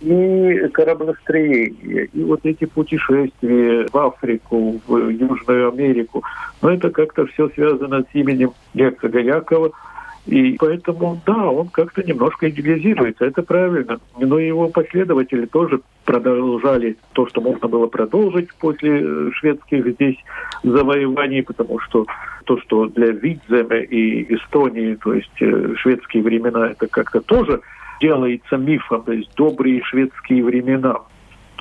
и 0.00 0.68
кораблестроение, 0.72 2.04
и 2.12 2.22
вот 2.22 2.38
эти 2.44 2.66
путешествия 2.66 3.88
в 3.92 3.98
Африку, 3.98 4.80
в 4.86 5.08
Южную 5.08 5.72
Америку. 5.72 6.22
Но 6.60 6.70
это 6.70 6.90
как-то 6.90 7.26
все 7.26 7.48
связано 7.48 8.02
с 8.02 8.14
именем 8.14 8.52
герцога 8.74 9.18
Якова– 9.18 9.72
и 10.26 10.56
поэтому, 10.56 11.20
да, 11.26 11.50
он 11.50 11.68
как-то 11.68 12.02
немножко 12.04 12.48
идеализируется, 12.48 13.24
это 13.24 13.42
правильно. 13.42 13.98
Но 14.18 14.38
его 14.38 14.68
последователи 14.68 15.46
тоже 15.46 15.80
продолжали 16.04 16.96
то, 17.12 17.26
что 17.26 17.40
можно 17.40 17.66
было 17.66 17.88
продолжить 17.88 18.54
после 18.54 19.00
э, 19.02 19.30
шведских 19.34 19.86
здесь 19.94 20.16
завоеваний, 20.62 21.42
потому 21.42 21.80
что 21.80 22.06
то, 22.44 22.58
что 22.60 22.86
для 22.86 23.08
Видземе 23.08 23.84
и 23.84 24.34
Эстонии, 24.34 24.94
то 24.94 25.12
есть 25.12 25.40
э, 25.40 25.74
шведские 25.76 26.22
времена, 26.22 26.70
это 26.70 26.86
как-то 26.86 27.20
тоже 27.20 27.60
делается 28.00 28.56
мифом, 28.56 29.02
то 29.02 29.12
есть 29.12 29.34
добрые 29.34 29.82
шведские 29.84 30.44
времена 30.44 30.98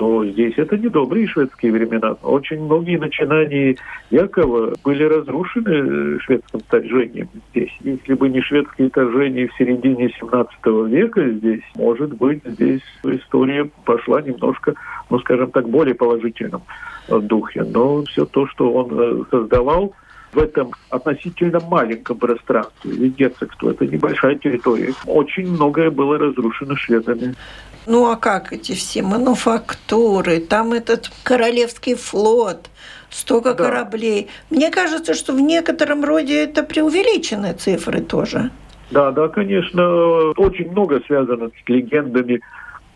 то 0.01 0.25
здесь 0.25 0.55
это 0.57 0.79
не 0.79 0.89
добрые 0.89 1.27
шведские 1.27 1.71
времена. 1.71 2.13
Очень 2.23 2.63
многие 2.63 2.97
начинания 2.97 3.75
Якова 4.09 4.73
были 4.83 5.03
разрушены 5.03 6.15
э, 6.15 6.19
шведским 6.21 6.59
вторжением 6.61 7.29
здесь. 7.51 7.69
Если 7.81 8.15
бы 8.15 8.27
не 8.29 8.41
шведские 8.41 8.89
вторжения 8.89 9.47
в 9.47 9.53
середине 9.59 10.09
17 10.19 10.55
века 10.89 11.29
здесь, 11.29 11.61
может 11.75 12.15
быть, 12.15 12.41
здесь 12.43 12.81
история 13.03 13.69
пошла 13.85 14.23
немножко, 14.23 14.73
ну, 15.11 15.19
скажем 15.19 15.51
так, 15.51 15.69
более 15.69 15.93
положительном 15.93 16.63
э, 17.07 17.19
духе. 17.19 17.61
Но 17.61 18.03
все 18.05 18.25
то, 18.25 18.47
что 18.47 18.73
он 18.73 18.99
э, 18.99 19.23
создавал, 19.29 19.93
в 20.33 20.39
этом 20.39 20.71
относительно 20.89 21.59
маленьком 21.59 22.17
пространстве. 22.17 22.91
Ведь 22.91 23.17
герцогство– 23.17 23.69
это 23.71 23.85
небольшая 23.85 24.35
территория. 24.35 24.93
Очень 25.05 25.51
многое 25.51 25.91
было 25.91 26.17
разрушено 26.17 26.75
шведами. 26.75 27.35
Ну 27.85 28.11
а 28.11 28.15
как 28.15 28.53
эти 28.53 28.73
все 28.73 29.01
мануфактуры, 29.01 30.39
там 30.39 30.73
этот 30.73 31.11
королевский 31.23 31.95
флот, 31.95 32.69
столько 33.09 33.53
да. 33.53 33.65
кораблей. 33.65 34.29
Мне 34.49 34.69
кажется, 34.69 35.13
что 35.13 35.33
в 35.33 35.39
некотором 35.39 36.03
роде 36.03 36.43
это 36.43 36.63
преувеличенные 36.63 37.53
цифры 37.53 38.01
тоже. 38.01 38.51
Да, 38.91 39.11
да, 39.11 39.29
конечно, 39.29 40.31
очень 40.37 40.69
много 40.71 41.01
связано 41.07 41.49
с 41.49 41.69
легендами, 41.69 42.41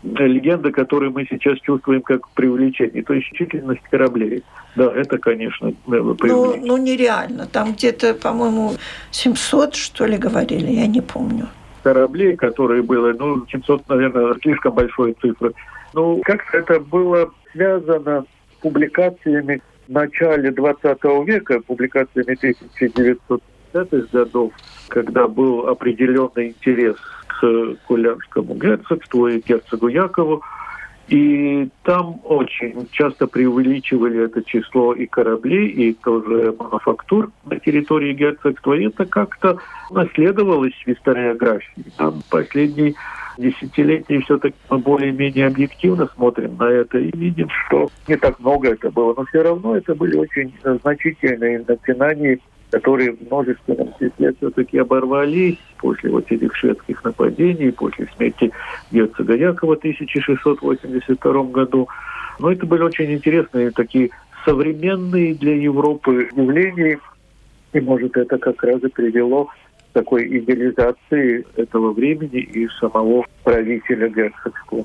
легенды, 0.02 0.70
которые 0.70 1.10
мы 1.10 1.26
сейчас 1.28 1.58
чувствуем 1.60 2.02
как 2.02 2.28
привлечение, 2.30 3.02
то 3.02 3.14
есть 3.14 3.28
численность 3.32 3.82
кораблей. 3.90 4.42
Да, 4.76 4.92
это, 4.92 5.18
конечно, 5.18 5.72
ну, 5.86 6.16
ну, 6.20 6.76
нереально. 6.76 7.46
Там 7.46 7.72
где-то, 7.72 8.14
по-моему, 8.14 8.74
700, 9.10 9.74
что 9.74 10.04
ли, 10.04 10.18
говорили, 10.18 10.70
я 10.70 10.86
не 10.86 11.00
помню. 11.00 11.48
Кораблей, 11.86 12.34
которые 12.34 12.82
было, 12.82 13.12
ну, 13.12 13.46
700, 13.46 13.88
наверное, 13.88 14.34
слишком 14.42 14.74
большой 14.74 15.14
цифра. 15.22 15.52
Ну, 15.94 16.20
как-то 16.24 16.58
это 16.58 16.80
было 16.80 17.30
связано 17.52 18.22
с 18.22 18.60
публикациями 18.60 19.62
в 19.86 19.92
начале 19.92 20.50
20 20.50 21.04
века, 21.24 21.60
публикациями 21.60 22.36
1950-х 23.72 24.06
годов, 24.12 24.52
когда 24.88 25.28
был 25.28 25.68
определенный 25.68 26.48
интерес 26.48 26.96
к 27.28 27.76
Кулянскому 27.86 28.56
герцогству 28.56 29.28
и 29.28 29.40
герцогу 29.40 29.86
Якову. 29.86 30.42
И 31.08 31.68
там 31.84 32.20
очень 32.24 32.88
часто 32.90 33.28
преувеличивали 33.28 34.24
это 34.24 34.42
число 34.42 34.92
и 34.92 35.06
кораблей, 35.06 35.68
и 35.68 35.92
тоже 35.92 36.54
мануфактур 36.58 37.30
на 37.44 37.60
территории 37.60 38.12
герцогства. 38.12 38.72
И 38.72 38.86
это 38.86 39.06
как-то 39.06 39.58
наследовалось 39.90 40.74
в 40.84 40.88
историографии. 40.88 41.84
Там 41.96 42.22
последний 42.28 42.96
десятилетий 43.38 44.20
все-таки 44.22 44.56
мы 44.68 44.78
более-менее 44.78 45.46
объективно 45.46 46.08
смотрим 46.14 46.56
на 46.56 46.70
это 46.70 46.98
и 46.98 47.16
видим, 47.16 47.48
что 47.66 47.88
не 48.08 48.16
так 48.16 48.40
много 48.40 48.70
это 48.70 48.90
было. 48.90 49.14
Но 49.16 49.24
все 49.26 49.42
равно 49.42 49.76
это 49.76 49.94
были 49.94 50.16
очень 50.16 50.52
значительные 50.82 51.64
начинания 51.66 52.40
которые 52.70 53.12
в 53.12 53.22
множественном 53.22 53.92
числе 53.98 54.32
все-таки 54.38 54.78
оборвались 54.78 55.58
после 55.78 56.10
вот 56.10 56.30
этих 56.30 56.54
шведских 56.56 57.04
нападений, 57.04 57.70
после 57.70 58.08
смерти 58.16 58.52
герцога 58.90 59.34
Якова 59.34 59.76
в 59.76 59.78
1682 59.78 61.42
году. 61.44 61.88
Но 62.38 62.52
это 62.52 62.66
были 62.66 62.82
очень 62.82 63.12
интересные 63.12 63.70
такие 63.70 64.10
современные 64.44 65.34
для 65.34 65.56
Европы 65.56 66.28
явления, 66.34 66.98
и, 67.72 67.80
может, 67.80 68.16
это 68.16 68.38
как 68.38 68.62
раз 68.62 68.82
и 68.82 68.88
привело 68.88 69.46
к 69.46 69.52
такой 69.92 70.26
идеализации 70.38 71.46
этого 71.56 71.92
времени 71.92 72.40
и 72.40 72.68
самого 72.80 73.24
правителя 73.44 74.08
герцогства. 74.08 74.84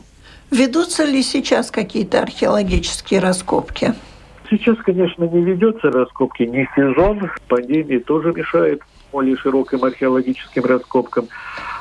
Ведутся 0.52 1.06
ли 1.06 1.22
сейчас 1.24 1.72
какие-то 1.72 2.22
археологические 2.22 3.22
раскопки? 3.22 3.94
Сейчас, 4.52 4.78
конечно, 4.80 5.24
не 5.24 5.42
ведется 5.46 5.90
раскопки, 5.90 6.44
не 6.44 6.68
сезон. 6.76 7.32
Пандемия 7.48 8.02
тоже 8.02 8.34
мешает 8.34 8.82
более 9.10 9.38
широким 9.38 9.82
археологическим 9.86 10.66
раскопкам. 10.66 11.30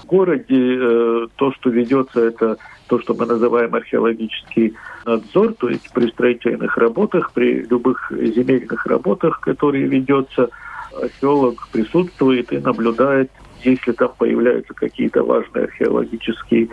В 0.03 0.07
городе 0.07 0.45
э, 0.79 1.27
то, 1.35 1.53
что 1.53 1.71
ведется, 1.71 2.21
это 2.21 2.59
то, 2.87 3.01
что 3.01 3.15
мы 3.15 3.27
называем 3.27 3.75
археологический 3.75 4.75
надзор, 5.05 5.55
то 5.55 5.69
есть 5.69 5.93
при 5.93 6.11
строительных 6.11 6.77
работах, 6.77 7.33
при 7.33 7.65
любых 7.65 8.13
земельных 8.13 8.87
работах, 8.87 9.41
которые 9.41 9.89
ведется, 9.89 10.51
археолог 10.93 11.67
присутствует 11.73 12.53
и 12.53 12.59
наблюдает 12.59 13.33
если 13.65 13.93
там 13.93 14.11
появляются 14.17 14.75
какие-то 14.75 15.23
важные 15.23 15.65
археологические 15.65 16.69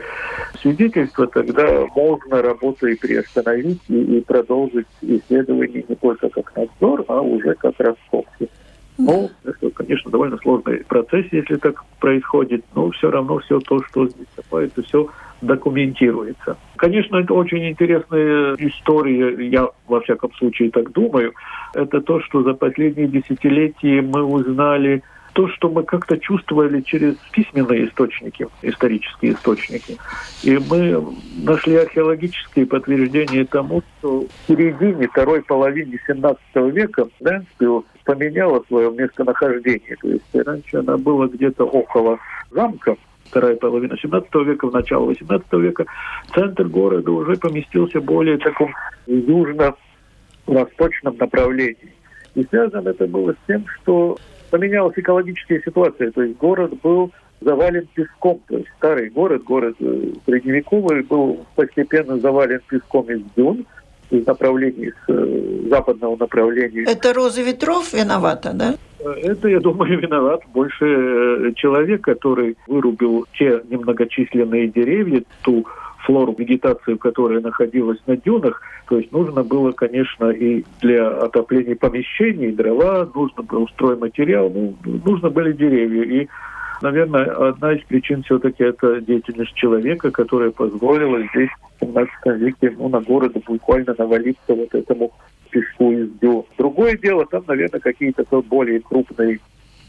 свидетельства, 0.61 1.27
тогда 1.27 1.85
можно 1.95 2.41
работу 2.41 2.87
и 2.87 2.95
приостановить, 2.95 3.81
и, 3.87 4.17
и 4.17 4.21
продолжить 4.21 4.87
исследование 5.01 5.83
не 5.87 5.95
только 5.95 6.29
как 6.29 6.55
надзор, 6.55 7.05
а 7.07 7.21
уже 7.21 7.53
как 7.55 7.75
раскопки. 7.79 8.49
Ну, 8.97 9.29
это, 9.43 9.69
конечно, 9.69 10.09
довольно 10.09 10.37
сложный 10.37 10.83
процесс, 10.85 11.25
если 11.31 11.55
так 11.57 11.83
происходит, 11.99 12.65
но 12.75 12.89
все 12.91 13.11
равно 13.11 13.37
все 13.39 13.59
то, 13.59 13.83
что 13.83 14.07
здесь 14.07 14.25
копается, 14.35 14.81
все 14.81 15.07
документируется. 15.41 16.57
Конечно, 16.77 17.17
это 17.17 17.33
очень 17.33 17.69
интересная 17.69 18.55
история, 18.55 19.47
я 19.49 19.67
во 19.87 20.01
всяком 20.01 20.33
случае 20.33 20.71
так 20.71 20.91
думаю. 20.93 21.33
Это 21.75 22.01
то, 22.01 22.21
что 22.21 22.41
за 22.41 22.53
последние 22.53 23.07
десятилетия 23.07 24.01
мы 24.01 24.23
узнали 24.23 25.03
то, 25.37 25.47
что 25.49 25.69
мы 25.69 25.83
как-то 25.83 26.17
чувствовали 26.17 26.81
через 26.81 27.15
письменные 27.31 27.87
источники, 27.87 28.47
исторические 28.63 29.33
источники. 29.33 29.95
И 30.41 30.57
мы 30.57 31.05
нашли 31.43 31.75
археологические 31.75 32.65
подтверждения 32.65 33.45
тому, 33.45 33.83
что 33.99 34.21
в 34.21 34.27
середине 34.47 35.07
второй 35.07 35.43
половины 35.43 35.99
17 36.07 36.41
века 36.73 37.07
Дэнспилл 37.19 37.85
поменяла 38.03 38.63
свое 38.67 38.91
местонахождение. 38.91 39.95
То 40.01 40.07
есть 40.07 40.25
раньше 40.33 40.77
она 40.77 40.97
была 40.97 41.27
где-то 41.27 41.65
около 41.65 42.17
замка, 42.49 42.95
вторая 43.25 43.57
половина 43.57 43.95
17 43.95 44.33
века, 44.43 44.69
в 44.69 44.73
начало 44.73 45.05
18 45.05 45.53
века, 45.53 45.85
центр 46.33 46.63
города 46.63 47.11
уже 47.11 47.35
поместился 47.35 48.01
более 48.01 48.39
таком 48.39 48.73
южно-восточном 49.05 51.15
направлении. 51.15 51.93
И 52.33 52.43
связано 52.45 52.89
это 52.89 53.05
было 53.05 53.33
с 53.33 53.37
тем, 53.45 53.67
что 53.67 54.17
поменялась 54.49 54.97
экологическая 54.97 55.61
ситуация. 55.61 56.11
То 56.11 56.23
есть 56.23 56.37
город 56.37 56.73
был 56.81 57.11
завален 57.41 57.87
песком. 57.93 58.41
То 58.47 58.57
есть 58.57 58.69
старый 58.77 59.09
город, 59.09 59.43
город 59.43 59.75
э, 59.79 60.11
средневековый, 60.25 61.03
был 61.03 61.45
постепенно 61.55 62.17
завален 62.19 62.61
песком 62.67 63.09
из 63.11 63.21
дюн, 63.35 63.65
из 64.09 64.25
направлений, 64.25 64.91
с 64.91 65.09
э, 65.09 65.67
западного 65.69 66.15
направления. 66.17 66.83
Это 66.83 67.13
Роза 67.13 67.41
Ветров 67.41 67.93
виновата, 67.93 68.51
да? 68.53 68.75
Э, 68.99 69.11
это, 69.21 69.47
я 69.47 69.59
думаю, 69.59 69.99
виноват 70.01 70.41
больше 70.53 71.53
человек, 71.55 72.01
который 72.01 72.57
вырубил 72.67 73.25
те 73.37 73.61
немногочисленные 73.69 74.67
деревья, 74.67 75.23
ту 75.43 75.65
флору, 76.07 76.33
вегетацию, 76.37 76.97
которая 76.97 77.41
находилась 77.41 77.99
на 78.07 78.15
дюнах. 78.15 78.61
То 78.87 78.97
есть 78.97 79.11
нужно 79.11 79.43
было, 79.43 79.73
конечно, 79.73 80.29
и 80.31 80.63
для 80.81 81.07
отопления 81.07 81.75
помещений 81.75 82.53
дрова, 82.53 83.09
нужно 83.13 83.43
было 83.43 83.67
стройматериал, 83.67 84.49
ну, 84.49 84.75
нужно 85.05 85.29
были 85.29 85.51
деревья. 85.51 86.03
И 86.03 86.27
Наверное, 86.79 87.25
одна 87.49 87.73
из 87.73 87.83
причин 87.85 88.21
все-таки 88.21 88.63
это 88.63 89.01
деятельность 89.01 89.55
человека, 89.55 90.11
которая 90.11 90.51
позволила 90.51 91.19
здесь 91.33 91.49
в 91.79 91.85
17 91.85 92.11
веке 92.39 92.75
ну, 92.77 92.87
на 92.89 93.01
город 93.01 93.35
буквально 93.47 93.95
навалиться 93.97 94.53
вот 94.53 94.75
этому 94.75 95.11
песку 95.49 95.91
из 95.91 96.11
дю. 96.21 96.45
Другое 96.57 96.95
дело, 96.95 97.25
там, 97.25 97.43
наверное, 97.47 97.79
какие-то 97.79 98.23
более 98.43 98.79
крупные 98.79 99.39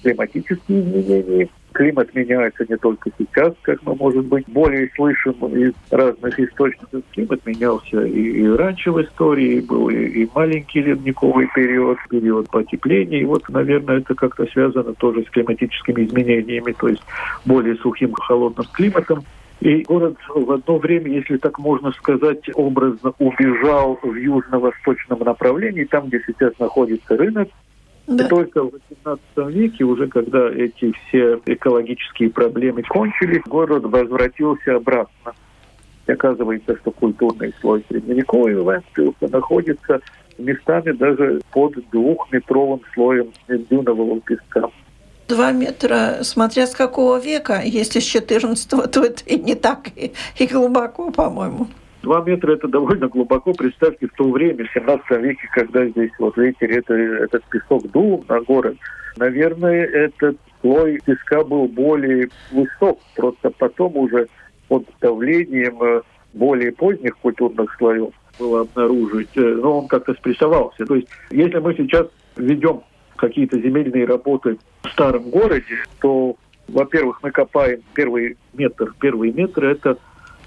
климатические 0.02 0.80
изменения. 0.80 1.48
Климат 1.72 2.14
меняется 2.14 2.64
не 2.68 2.76
только 2.76 3.10
сейчас, 3.18 3.52
как 3.62 3.82
мы, 3.82 3.94
может 3.94 4.24
быть, 4.24 4.48
более 4.48 4.90
слышим 4.96 5.34
из 5.54 5.72
разных 5.90 6.40
источников. 6.40 7.02
Климат 7.12 7.44
менялся 7.46 8.02
и, 8.04 8.20
и 8.20 8.48
раньше 8.48 8.90
в 8.90 9.00
истории, 9.02 9.60
был 9.60 9.88
и, 9.90 10.06
и 10.06 10.28
маленький 10.34 10.80
ледниковый 10.80 11.48
период, 11.54 11.98
период 12.08 12.50
потепления. 12.50 13.20
И 13.20 13.24
вот, 13.24 13.48
наверное, 13.48 13.98
это 13.98 14.14
как-то 14.14 14.46
связано 14.46 14.94
тоже 14.94 15.22
с 15.24 15.30
климатическими 15.30 16.04
изменениями, 16.04 16.72
то 16.72 16.88
есть 16.88 17.02
более 17.44 17.76
сухим, 17.76 18.12
холодным 18.14 18.66
климатом. 18.72 19.24
И 19.60 19.82
город 19.82 20.16
в 20.28 20.52
одно 20.52 20.78
время, 20.78 21.10
если 21.10 21.36
так 21.36 21.58
можно 21.58 21.90
сказать, 21.92 22.48
образно 22.54 23.12
убежал 23.18 23.98
в 24.02 24.14
южно-восточном 24.14 25.18
направлении, 25.20 25.84
там, 25.84 26.06
где 26.06 26.22
сейчас 26.26 26.56
находится 26.58 27.16
рынок, 27.16 27.48
да. 28.08 28.24
И 28.24 28.28
только 28.28 28.64
в 28.64 28.70
XVIII 29.04 29.52
веке, 29.52 29.84
уже 29.84 30.08
когда 30.08 30.48
эти 30.50 30.92
все 30.92 31.40
экологические 31.44 32.30
проблемы 32.30 32.82
кончились, 32.82 33.42
город 33.46 33.84
возвратился 33.84 34.76
обратно. 34.76 35.34
И 36.06 36.12
оказывается, 36.12 36.74
что 36.78 36.90
культурный 36.90 37.54
слой 37.60 37.84
средневековой 37.88 38.54
Венспилса 38.54 39.28
находится 39.30 40.00
местами 40.38 40.92
даже 40.92 41.42
под 41.52 41.74
двухметровым 41.90 42.80
слоем 42.94 43.28
дюнового 43.46 44.18
песка. 44.22 44.70
Два 45.28 45.52
метра, 45.52 46.20
смотря 46.22 46.66
с 46.66 46.74
какого 46.74 47.20
века, 47.20 47.60
если 47.62 48.00
с 48.00 48.04
14 48.04 48.90
то 48.90 49.04
это 49.04 49.22
и 49.26 49.38
не 49.38 49.54
так 49.54 49.88
и, 49.94 50.12
и 50.38 50.46
глубоко, 50.46 51.10
по-моему. 51.10 51.66
Два 52.02 52.22
метра 52.22 52.52
это 52.52 52.68
довольно 52.68 53.08
глубоко. 53.08 53.52
Представьте, 53.52 54.06
в 54.06 54.12
то 54.12 54.30
время, 54.30 54.64
в 54.64 54.72
17 54.72 55.10
веке, 55.22 55.48
когда 55.52 55.86
здесь, 55.86 56.12
вот 56.18 56.36
видите, 56.36 56.66
это, 56.66 56.94
этот 56.94 57.44
песок 57.46 57.90
дул 57.90 58.24
на 58.28 58.40
город, 58.40 58.76
наверное, 59.16 59.84
этот 59.84 60.36
слой 60.60 61.00
песка 61.04 61.42
был 61.44 61.66
более 61.66 62.28
высок. 62.52 63.00
Просто 63.16 63.50
потом 63.50 63.96
уже 63.96 64.28
под 64.68 64.86
давлением 65.00 65.82
э, 65.82 66.02
более 66.34 66.72
поздних 66.72 67.16
культурных 67.18 67.74
слоев 67.78 68.12
было 68.38 68.60
обнаружить, 68.60 69.36
э, 69.36 69.40
но 69.40 69.80
он 69.80 69.88
как-то 69.88 70.14
спрессовался. 70.14 70.86
То 70.86 70.94
есть, 70.94 71.08
если 71.30 71.58
мы 71.58 71.74
сейчас 71.74 72.06
ведем 72.36 72.82
какие-то 73.16 73.58
земельные 73.58 74.04
работы 74.04 74.58
в 74.82 74.88
старом 74.90 75.30
городе, 75.30 75.76
то, 76.00 76.36
во-первых, 76.68 77.20
мы 77.22 77.30
копаем 77.32 77.80
первый 77.94 78.36
метр. 78.54 78.94
Первый 79.00 79.32
метр– 79.32 79.64
это 79.66 79.98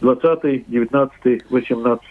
20, 0.02 0.68
19, 0.68 1.44
18 1.50 2.04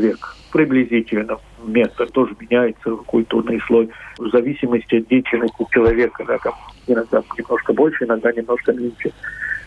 век 0.00 0.36
приблизительно. 0.52 1.38
метр. 1.66 2.10
Тоже 2.10 2.34
меняется 2.38 2.90
культурный 3.06 3.60
слой 3.66 3.90
в 4.18 4.28
зависимости 4.30 4.96
от 4.96 5.08
деятельности 5.08 5.64
человека. 5.70 6.24
Да, 6.26 6.38
там 6.38 6.54
иногда 6.86 7.22
немножко 7.38 7.72
больше, 7.72 8.04
иногда 8.04 8.32
немножко 8.32 8.72
меньше. 8.72 9.12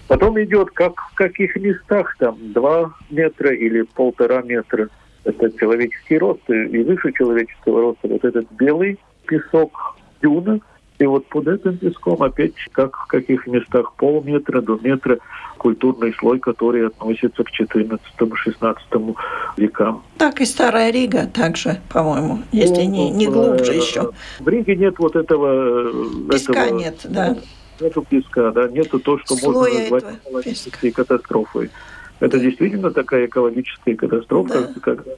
Потом 0.08 0.42
идет, 0.42 0.72
как 0.72 1.00
в 1.12 1.16
каких 1.16 1.56
местах, 1.56 2.16
там, 2.18 2.36
два 2.54 2.92
метра 3.10 3.54
или 3.54 3.84
полтора 3.84 4.42
метра. 4.42 4.90
Это 5.24 5.52
человеческий 5.60 6.18
рост 6.18 6.50
и 6.50 6.84
выше 6.84 7.12
человеческого 7.14 7.82
роста. 7.82 8.08
Вот 8.08 8.24
этот 8.26 8.52
белый 8.54 8.98
песок 9.28 9.98
дюна, 10.22 10.60
и 11.00 11.06
вот 11.06 11.26
под 11.28 11.48
этим 11.48 11.78
песком 11.78 12.22
опять 12.22 12.54
как 12.74 12.96
в 12.98 13.08
каких 13.08 13.48
местах 13.48 13.94
полметра 13.94 14.62
до 14.62 14.78
метра 14.82 15.18
культурный 15.58 16.14
слой, 16.14 16.40
который 16.40 16.88
относится 16.88 17.44
к 17.44 17.50
14-16 17.58 19.16
векам. 19.58 20.04
Так 20.18 20.42
и 20.42 20.46
Старая 20.46 20.92
Рига 20.92 21.26
также, 21.26 21.80
по-моему, 21.90 22.40
если 22.52 22.84
ну, 22.84 22.92
не, 22.92 23.10
не 23.12 23.28
глубже 23.28 23.74
еще. 23.74 24.12
В 24.40 24.48
Риге 24.48 24.76
нет 24.76 24.96
вот 25.00 25.16
этого... 25.16 25.92
Песка 26.30 26.66
этого, 26.66 26.78
нет, 26.78 27.00
да. 27.06 27.38
Нету 27.80 28.06
песка, 28.10 28.52
да, 28.52 28.68
нету 28.68 29.00
то, 29.00 29.18
что 29.20 29.36
Слоя 29.36 29.90
можно 29.90 29.90
назвать 29.90 30.06
экологической 30.26 30.92
катастрофой. 30.92 31.72
Это 32.20 32.38
действительно 32.38 32.92
такая 32.92 33.28
экологическая 33.28 33.96
катастрофа, 33.96 34.74
да. 34.74 34.80
когда 34.82 35.12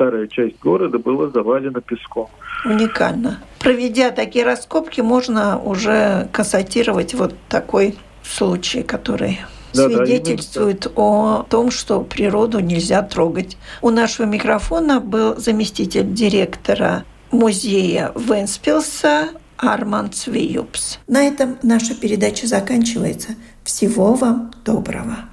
старая 0.00 0.26
часть 0.28 0.58
города 0.60 0.98
была 0.98 1.28
завалена 1.28 1.82
песком. 1.82 2.28
Уникально. 2.64 3.38
Проведя 3.58 4.10
такие 4.10 4.46
раскопки, 4.46 5.02
можно 5.02 5.60
уже 5.60 6.28
констатировать 6.32 7.12
вот 7.12 7.34
такой 7.50 7.98
случай, 8.22 8.82
который 8.82 9.40
да, 9.74 9.88
свидетельствует 9.88 10.80
да, 10.80 10.90
о 10.96 11.46
том, 11.50 11.70
что 11.70 12.00
природу 12.00 12.60
нельзя 12.60 13.02
трогать. 13.02 13.58
У 13.82 13.90
нашего 13.90 14.24
микрофона 14.24 15.00
был 15.00 15.36
заместитель 15.36 16.10
директора 16.10 17.04
музея 17.30 18.12
Венспилса 18.14 19.28
Арман 19.58 20.10
Цвиюпс. 20.10 20.98
На 21.08 21.24
этом 21.24 21.58
наша 21.62 21.94
передача 21.94 22.46
заканчивается. 22.46 23.34
Всего 23.64 24.14
вам 24.14 24.50
доброго. 24.64 25.29